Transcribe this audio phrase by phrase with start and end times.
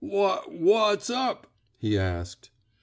[0.03, 1.45] Wha— what's up?*'
[1.77, 2.49] he asked.